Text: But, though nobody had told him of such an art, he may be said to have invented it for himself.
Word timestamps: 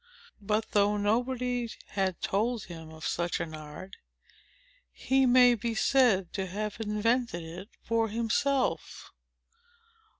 But, 0.41 0.71
though 0.71 0.97
nobody 0.97 1.69
had 1.89 2.21
told 2.23 2.63
him 2.63 2.89
of 2.89 3.05
such 3.05 3.39
an 3.39 3.53
art, 3.53 3.97
he 4.91 5.27
may 5.27 5.53
be 5.53 5.75
said 5.75 6.33
to 6.33 6.47
have 6.47 6.77
invented 6.79 7.43
it 7.43 7.69
for 7.83 8.09
himself. 8.09 9.11